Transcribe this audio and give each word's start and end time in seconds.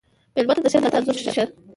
مېلمه 0.35 0.53
ته 0.57 0.61
د 0.63 0.67
ښه 0.71 0.79
نیت 0.81 0.95
انځور 0.97 1.17
شه. 1.35 1.45